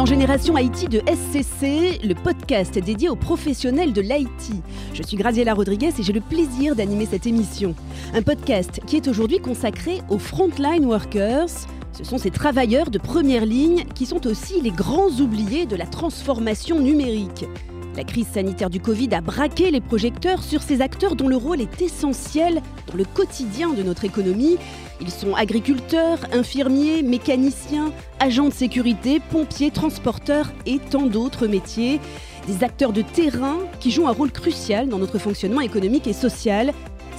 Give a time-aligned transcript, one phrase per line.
[0.00, 4.62] dans Génération Haïti de SCC, le podcast dédié aux professionnels de l'Haïti.
[4.94, 7.74] Je suis Graziella Rodriguez et j'ai le plaisir d'animer cette émission.
[8.14, 11.50] Un podcast qui est aujourd'hui consacré aux frontline workers.
[11.92, 15.84] Ce sont ces travailleurs de première ligne qui sont aussi les grands oubliés de la
[15.84, 17.44] transformation numérique.
[18.00, 21.60] La crise sanitaire du Covid a braqué les projecteurs sur ces acteurs dont le rôle
[21.60, 24.56] est essentiel dans le quotidien de notre économie.
[25.02, 32.00] Ils sont agriculteurs, infirmiers, mécaniciens, agents de sécurité, pompiers, transporteurs et tant d'autres métiers.
[32.46, 36.72] Des acteurs de terrain qui jouent un rôle crucial dans notre fonctionnement économique et social.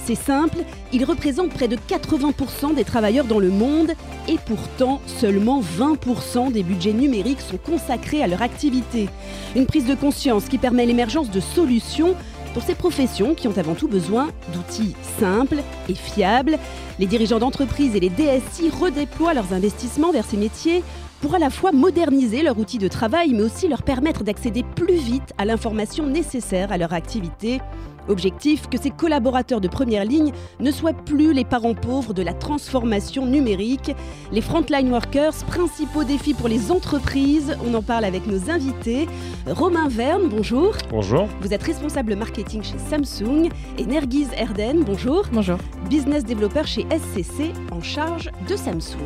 [0.04, 0.58] C'est simple,
[0.92, 3.92] ils représentent près de 80% des travailleurs dans le monde
[4.26, 9.08] et pourtant seulement 20% des budgets numériques sont consacrés à leur activité.
[9.54, 12.16] Une prise de conscience qui permet l'émergence de solutions
[12.52, 16.58] pour ces professions qui ont avant tout besoin d'outils simples et fiables.
[16.98, 20.82] Les dirigeants d'entreprise et les DSI redéploient leurs investissements vers ces métiers
[21.22, 24.96] pour à la fois moderniser leur outil de travail mais aussi leur permettre d'accéder plus
[24.96, 27.60] vite à l'information nécessaire à leur activité.
[28.08, 32.34] Objectif que ces collaborateurs de première ligne ne soient plus les parents pauvres de la
[32.34, 33.92] transformation numérique.
[34.32, 39.06] Les frontline workers, principaux défis pour les entreprises, on en parle avec nos invités.
[39.46, 40.74] Romain Verne, bonjour.
[40.90, 41.28] Bonjour.
[41.40, 43.48] Vous êtes responsable marketing chez Samsung.
[43.78, 45.26] Et Nergiz Erden, bonjour.
[45.32, 45.58] Bonjour.
[45.88, 48.98] Business développeur chez SCC en charge de Samsung.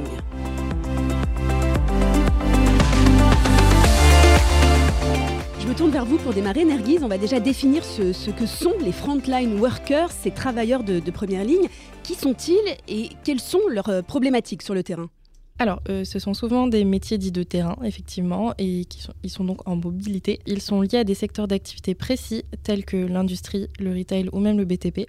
[5.67, 7.03] Je me tourne vers vous pour démarrer, Nerguise.
[7.03, 11.67] On va déjà définir ce, que sont les frontline workers, ces travailleurs de, première ligne.
[12.05, 15.11] Qui sont-ils et quelles sont leurs euh, problématiques sur le terrain?
[15.59, 18.87] Alors, euh, ce sont souvent des métiers dits de terrain, effectivement, et
[19.25, 20.39] ils sont donc en mobilité.
[20.47, 24.59] Ils sont liés à des secteurs d'activité précis, tels que l'industrie, le retail ou même
[24.59, 25.09] le BTP.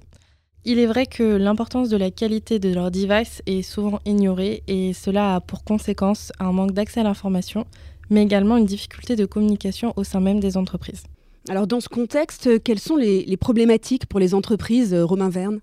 [0.69, 4.91] Il est vrai que l'importance de la qualité de leur device est souvent ignorée, et
[4.91, 7.65] cela a pour conséquence un manque d'accès à l'information,
[8.09, 11.03] mais également une difficulté de communication au sein même des entreprises.
[11.47, 15.61] Alors dans ce contexte, quelles sont les, problématiques pour les entreprises, euh, Romain Verne?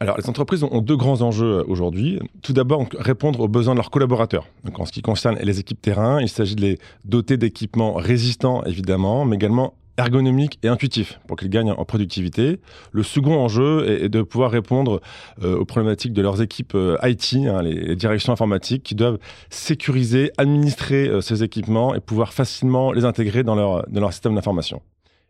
[0.00, 2.18] Alors, les entreprises ont deux grands enjeux euh, aujourd'hui.
[2.40, 4.46] Tout d'abord, répondre aux besoins de leurs collaborateurs.
[4.64, 8.64] Donc, en ce qui concerne les équipes terrain, il s'agit de les doter d'équipements résistants,
[8.64, 12.60] évidemment, mais également ergonomique et intuitif pour qu'ils gagnent en productivité.
[12.92, 15.00] Le second enjeu est, de pouvoir répondre
[15.42, 19.18] euh, aux problématiques de leurs équipes euh, IT, hein, les, directions informatiques, qui doivent
[19.50, 24.34] sécuriser, administrer euh, ces équipements et pouvoir facilement les intégrer dans leur, dans leur système
[24.34, 24.82] d'information.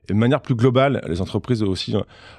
[0.09, 1.94] Et de manière plus globale, les entreprises ont aussi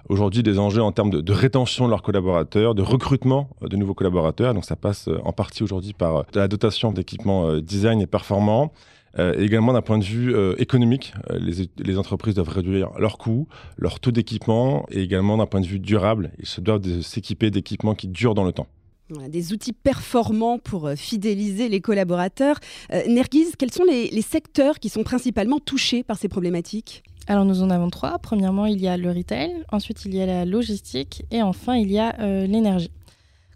[0.08, 3.94] aujourd'hui des enjeux en termes de, de, rétention de leurs collaborateurs, de recrutement de nouveaux
[3.94, 4.54] collaborateurs.
[4.54, 8.72] Donc ça passe en partie aujourd'hui par la dotation d'équipements design et performants
[9.18, 13.48] également d'un point de vue euh, économique, euh, les, les, entreprises doivent réduire leurs coûts,
[13.78, 17.96] leur taux d'équipement et également d'un point de vue durable, ils se doivent s'équiper d'équipements
[17.96, 18.68] qui durent dans le temps.
[19.30, 22.60] des outils performants pour fidéliser les collaborateurs.
[23.08, 27.04] Nerguise, quels sont les, les secteurs qui sont principalement touchés par ces problématiques?
[27.28, 28.20] Alors nous en avons trois.
[28.20, 31.92] Premièrement, il y a le retail, ensuite il y a la logistique et enfin il
[31.92, 32.92] y a l'énergie.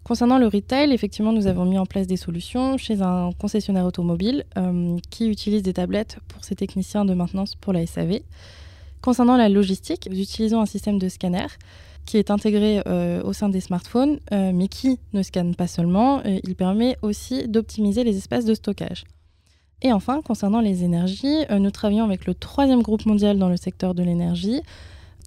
[0.04, 4.44] Concernant le retail, effectivement, nous avons mis en place des solutions chez un concessionnaire automobile
[4.56, 8.20] euh, qui utilise des tablettes pour ses techniciens de maintenance pour la SAV.
[9.00, 11.46] Concernant la logistique, nous utilisons un système de scanner
[12.04, 16.20] qui est intégré euh, au sein des smartphones, euh, mais qui ne scanne pas seulement,
[16.24, 19.04] il permet aussi d'optimiser les espaces de stockage.
[19.82, 23.94] Et enfin, concernant les énergies, nous travaillons avec le troisième groupe mondial dans le secteur
[23.94, 24.62] de l'énergie,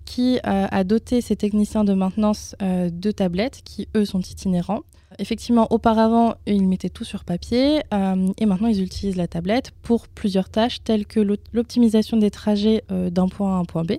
[0.06, 4.82] qui euh, a doté ses techniciens de maintenance euh, de tablettes qui, eux, sont itinérants.
[5.20, 10.08] Effectivement, auparavant, ils mettaient tout sur papier euh, et maintenant, ils utilisent la tablette pour
[10.08, 11.20] plusieurs tâches telles que
[11.54, 13.94] l'optimisation des trajets d'un point A à un point B.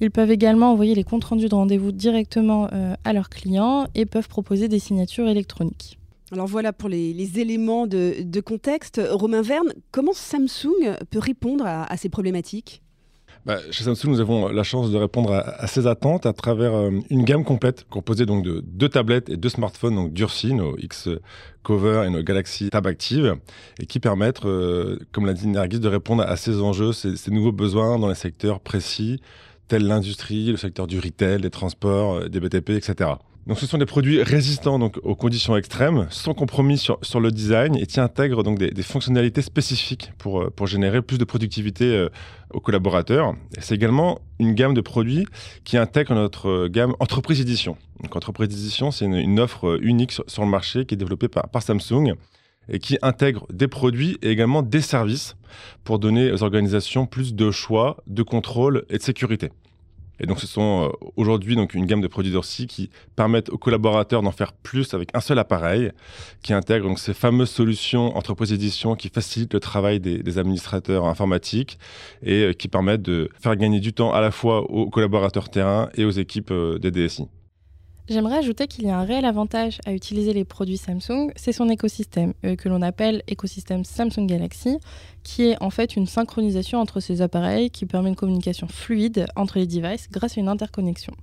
[0.00, 2.68] Ils peuvent également envoyer les comptes rendus de rendez-vous directement
[3.04, 5.98] à leurs clients et peuvent proposer des signatures électroniques.
[6.32, 9.00] Alors voilà pour les, éléments de, contexte.
[9.10, 12.83] Romain Verne, comment Samsung peut répondre à ces problématiques?
[13.46, 16.90] Bah, chez Samsung, nous avons la chance de répondre à, ces attentes à travers euh,
[17.10, 21.10] une gamme complète composée donc de deux tablettes et deux smartphones donc durcis, nos X
[21.62, 23.36] Cover et nos Galaxy Tab Active,
[23.78, 27.52] et qui permettent, euh, comme l'a dit Nergis, de répondre à ces enjeux, ces, nouveaux
[27.52, 29.20] besoins dans les secteurs précis,
[29.68, 33.10] tels l'industrie, le secteur du retail, des transports, euh, des BTP, etc.
[33.46, 37.30] Donc, ce sont des produits résistants donc, aux conditions extrêmes, sans compromis sur, sur le
[37.30, 41.94] design et qui intègrent donc des, fonctionnalités spécifiques pour, euh, pour générer plus de productivité
[41.94, 42.08] euh,
[42.54, 43.34] aux collaborateurs.
[43.58, 45.26] C'est également une gamme de produits
[45.64, 47.76] qui intègre notre euh, gamme Entreprise Édition.
[48.02, 51.28] Donc, Entreprise Édition, c'est une, une, offre unique sur, sur, le marché qui est développée
[51.28, 52.14] par, par Samsung
[52.70, 55.36] et qui intègre des produits et également des services
[55.84, 59.50] pour donner aux organisations plus de choix, de contrôle et de sécurité.
[60.20, 63.58] Et donc, ce sont euh, aujourd'hui donc une gamme de produits Dorsi qui permettent aux
[63.58, 65.90] collaborateurs d'en faire plus avec un seul appareil,
[66.42, 71.78] qui intègre donc ces fameuses solutions entreprise édition qui facilitent le travail des, administrateurs informatiques
[72.22, 75.88] et euh, qui permettent de faire gagner du temps à la fois aux collaborateurs terrain
[75.94, 77.28] et aux équipes euh, des DSI.
[78.06, 81.70] J'aimerais ajouter qu'il y a un réel avantage à utiliser les produits Samsung, c'est son
[81.70, 84.76] écosystème, euh, que l'on appelle écosystème Samsung Galaxy,
[85.22, 89.58] qui est en fait une synchronisation entre ces appareils qui permet une communication fluide entre
[89.58, 91.14] les devices grâce à une interconnexion.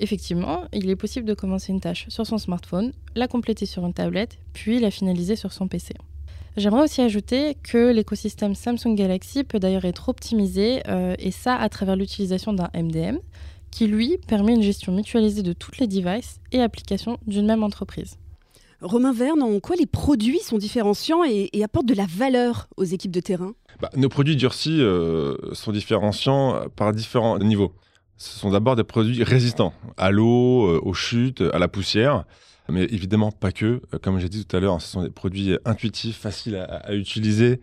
[0.00, 3.94] Effectivement, il est possible de commencer une tâche sur son smartphone, la compléter sur une
[3.94, 5.94] tablette, puis la finaliser sur son PC.
[6.56, 11.68] J'aimerais aussi ajouter que l'écosystème Samsung Galaxy peut d'ailleurs être optimisé, euh, et ça à
[11.68, 13.18] travers l'utilisation d'un MDM,
[13.74, 18.18] qui lui permet une gestion mutualisée de toutes les devices et applications d'une même entreprise.
[18.80, 23.10] Romain Verne, en quoi les produits sont différenciants et, apportent de la valeur aux équipes
[23.10, 23.54] de terrain?
[23.80, 27.72] Bah, Nos produits durcis euh, sont différenciants par différents niveaux.
[28.16, 32.26] Ce sont d'abord des produits résistants à l'eau, euh, aux chutes, à la poussière.
[32.68, 33.82] Mais évidemment, pas que.
[34.02, 37.60] Comme j'ai dit tout à l'heure, ce sont des produits intuitifs, faciles à utiliser,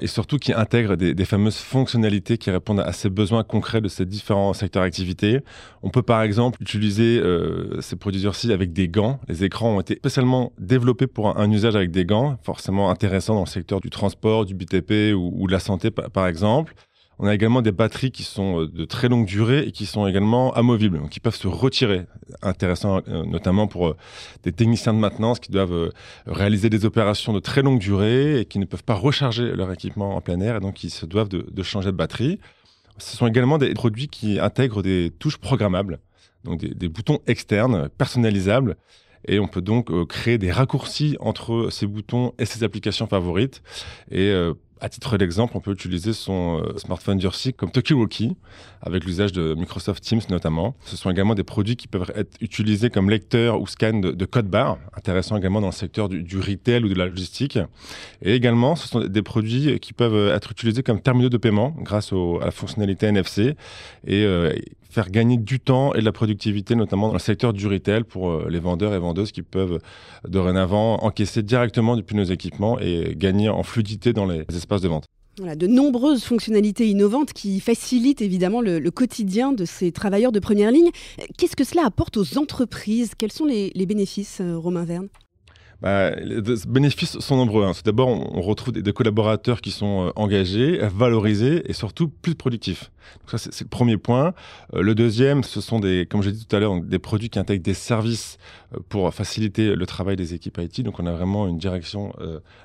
[0.00, 4.04] et surtout qui intègre des, fameuses fonctionnalités qui répondent à ces besoins concrets de ces
[4.04, 5.40] différents secteurs d'activité.
[5.82, 9.20] On peut par exemple utiliser euh, ces produits-ci avec des gants.
[9.28, 13.44] Les écrans ont été spécialement développés pour un, usage avec des gants, forcément intéressant dans
[13.44, 16.74] le secteur du transport, du BTP ou, de la santé par exemple.
[17.22, 20.08] On a également des batteries qui sont euh, de très longue durée et qui sont
[20.08, 22.02] également amovibles, donc qui peuvent se retirer.
[22.42, 23.96] Intéressant euh, notamment pour euh,
[24.42, 25.92] des techniciens de maintenance qui doivent
[26.26, 30.16] réaliser des opérations de très longue durée et qui ne peuvent pas recharger leur équipement
[30.16, 32.40] en plein air et donc ils se doivent de, changer de batterie.
[32.98, 36.00] Ce sont également des produits qui intègrent des touches programmables,
[36.42, 38.76] donc des, boutons externes personnalisables
[39.28, 43.62] et on peut donc créer des raccourcis entre ces boutons et ces applications favorites.
[44.82, 48.36] À titre d'exemple, on peut utiliser son euh, smartphone durci comme Tokiwoki,
[48.82, 50.74] avec l'usage de Microsoft Teams notamment.
[50.84, 54.48] Ce sont également des produits qui peuvent être utilisés comme lecteur ou scan de, code
[54.48, 57.60] barre, intéressant également dans le secteur du, retail ou de la logistique.
[58.22, 62.12] Et également, ce sont des produits qui peuvent être utilisés comme terminaux de paiement grâce
[62.12, 63.54] à la fonctionnalité NFC
[64.04, 64.52] et euh,
[64.92, 68.30] faire gagner du temps et de la productivité, notamment dans le secteur du retail pour
[68.30, 69.78] euh, les vendeurs et vendeuses qui peuvent
[70.28, 75.04] dorénavant encaisser directement depuis nos équipements et gagner en fluidité dans les espaces de vente.
[75.38, 80.70] Voilà, de nombreuses fonctionnalités innovantes qui facilitent évidemment le, quotidien de ces travailleurs de première
[80.70, 80.90] ligne.
[81.38, 83.12] Qu'est-ce que cela apporte aux entreprises?
[83.16, 85.08] Quels sont les, les bénéfices, euh, Romain Verne?
[85.82, 87.64] Bah, les bénéfices sont nombreux.
[87.64, 87.72] Hein.
[87.84, 92.92] D'abord, on, retrouve des, collaborateurs qui sont euh, engagés, valorisés et surtout plus productifs.
[93.26, 94.32] Ça, c'est le premier point.
[94.74, 97.38] Euh, le deuxième, ce sont des, comme j'ai dit tout à l'heure, des produits qui
[97.40, 98.38] intègrent des services
[98.72, 100.82] euh, pour faciliter le travail des équipes IT.
[100.82, 102.12] Donc on a vraiment une direction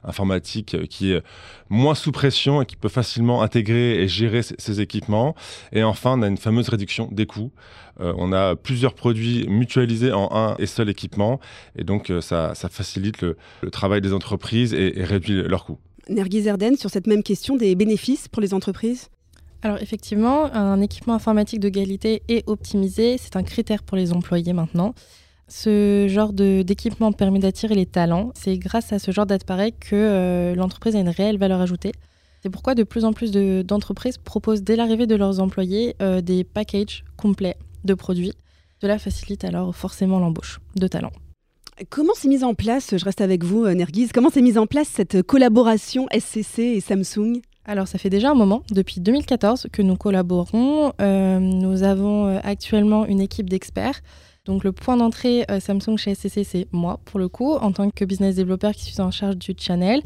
[0.04, 1.24] informatique qui est
[1.70, 5.36] moins sous pression et qui peut facilement intégrer et gérer ces, équipements.
[5.72, 7.52] Et enfin, on a une fameuse réduction des coûts.
[8.00, 11.40] On a plusieurs produits mutualisés en un et seul équipement.
[11.76, 13.38] Et donc ça, ça facilite le,
[13.72, 15.80] travail des entreprises et, réduit leurs coûts.
[16.10, 19.10] Nergis Erden, sur cette même question des bénéfices pour les entreprises?
[19.64, 24.54] Alors effectivement, un équipement informatique de qualité et optimisé, c'est un critère pour les employés
[24.54, 24.94] maintenant.
[25.48, 28.32] Ce genre d'équipement permet d'attirer les talents.
[28.36, 31.94] C'est grâce à ce genre d'appareil que euh, l'entreprise a une réelle valeur ajoutée.
[32.44, 36.44] C'est pourquoi de plus en plus d'entreprises proposent dès l'arrivée de leurs employés euh, des
[36.44, 37.58] packages complets
[37.88, 38.34] de produits.
[38.80, 41.14] Cela facilite alors forcément l'embauche de talents.
[41.90, 44.66] Comment s'est mise en place, je reste avec vous euh, Nerguise, comment s'est mise en
[44.66, 47.42] place cette collaboration SCC et Samsung?
[47.66, 50.94] Alors ça fait déjà un moment, depuis 2014, que nous collaborons.
[51.02, 54.00] Euh, nous avons euh, actuellement une équipe d'experts.
[54.46, 58.06] Donc le point d'entrée Samsung chez SCC, c'est moi pour le coup, en tant que
[58.06, 60.02] business développeur qui suis en charge du channel.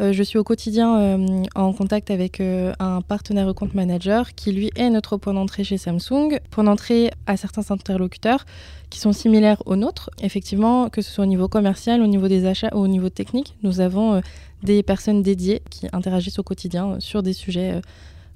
[0.00, 4.52] Euh, je suis au quotidien euh, en contact avec euh, un partenaire compte manager qui
[4.52, 8.44] lui est notre point d'entrée chez Samsung, point d'entrée à certains interlocuteurs
[8.90, 10.10] qui sont similaires aux nôtres.
[10.20, 13.56] Effectivement, que ce soit au niveau commercial, au niveau des achats ou au niveau technique,
[13.62, 14.20] nous avons
[14.62, 17.80] des personnes dédiées qui interagissent au quotidien sur des sujets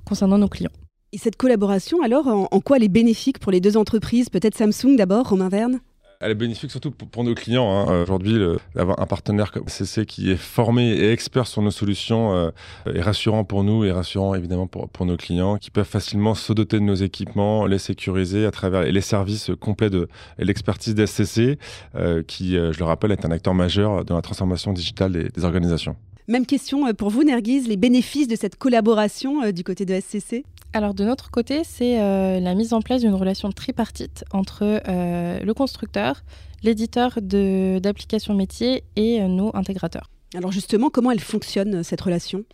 [0.04, 0.72] concernant nos clients.
[1.12, 4.56] Et cette collaboration, alors, en, en quoi elle est bénéfique pour les deux entreprises Peut-être
[4.56, 5.80] Samsung d'abord, Romain Verne?
[6.20, 7.70] Elle est bénéfique surtout pour, nos clients.
[7.70, 8.02] Hein.
[8.02, 8.38] Aujourd'hui,
[8.74, 12.50] d'avoir un partenaire comme CC qui est formé et expert sur nos solutions euh,
[12.86, 16.78] est rassurant pour nous et rassurant évidemment pour, nos clients qui peuvent facilement se doter
[16.78, 20.08] de nos équipements, les sécuriser à travers les services complets de
[20.38, 21.58] l'expertise d'SCC
[21.94, 25.44] euh, qui, euh, je le rappelle, est un acteur majeur dans la transformation digitale des
[25.44, 25.96] organisations.
[26.28, 30.94] Même question pour vous, Nerguise, les bénéfices de cette collaboration du côté de SCC alors
[30.94, 35.54] de notre côté, c'est euh, la mise en place d'une relation tripartite entre euh, le
[35.54, 36.22] constructeur,
[36.62, 40.10] l'éditeur d'applications métiers et euh, nous, intégrateurs.
[40.36, 42.44] Alors justement, comment elle fonctionne cette relation?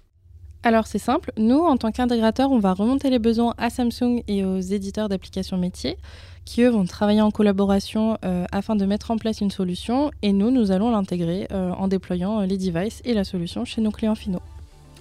[0.66, 4.44] Alors c'est simple, nous en tant qu'intégrateur, on va remonter les besoins à Samsung et
[4.44, 5.96] aux éditeurs d'applications métiers
[6.44, 10.32] qui eux vont travailler en collaboration euh, afin de mettre en place une solution et
[10.32, 13.92] nous, nous allons l'intégrer euh, en déployant euh, les devices et la solution chez nos
[13.92, 14.42] clients finaux.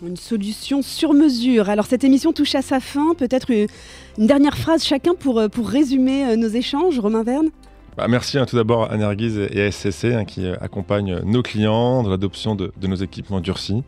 [0.05, 1.67] Une solution sur mesure.
[1.67, 3.15] Alors cette émission touche à sa fin.
[3.15, 3.67] Peut-être une,
[4.19, 6.99] dernière phrase chacun pour, pour résumer nos échanges.
[6.99, 7.49] Romain Verne?
[7.97, 12.03] Bah, merci hein, tout d'abord à Nerguiz et à SCC hein, qui accompagnent nos clients
[12.03, 13.83] dans l'adoption de, nos équipements durcis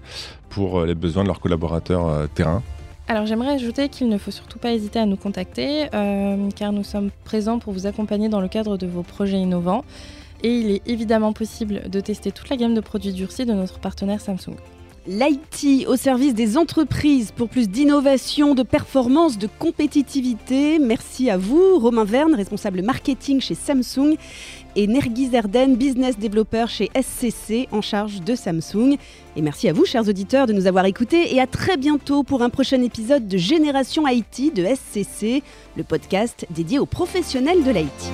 [0.49, 2.63] pour les besoins de leurs collaborateurs terrain.
[3.09, 6.83] Alors j'aimerais ajouter qu'il ne faut surtout pas hésiter à nous contacter euh, car nous
[6.83, 9.85] sommes présents pour vous accompagner dans le cadre de vos projets innovants
[10.43, 13.79] et il est évidemment possible de tester toute la gamme de produits durcis de notre
[13.79, 14.57] partenaire Samsung.
[15.07, 20.79] L'IT au service des entreprises pour plus d'innovation, de performance, de compétitivité.
[20.79, 24.17] Merci à vous, Romain Verne, responsable marketing chez Samsung,
[24.75, 28.97] et Nergis Erden, business developer chez SCC en charge de Samsung.
[29.37, 32.41] Et merci à vous, chers auditeurs, de nous avoir écoutés et à très bientôt pour
[32.41, 35.41] un prochain épisode de Génération IT de SCC,
[35.77, 38.11] le podcast dédié aux professionnels de l'IT.